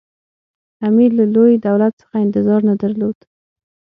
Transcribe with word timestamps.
امیر 0.87 1.11
له 1.19 1.25
لوی 1.35 1.53
دولت 1.67 1.93
څخه 2.01 2.15
انتظار 2.25 2.61
نه 2.69 2.75
درلود. 2.81 3.17